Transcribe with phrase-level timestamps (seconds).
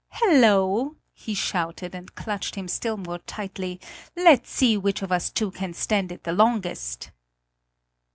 [0.13, 3.79] "Hello!" he shouted, and clutched him still more tightly;
[4.15, 7.11] "let's see which of us two can stand it the longest!"